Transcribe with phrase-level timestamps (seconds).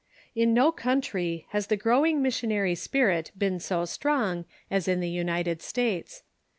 [0.35, 5.61] ]In no country has the growing missionary spirit been so strong as in the United
[5.61, 6.23] States.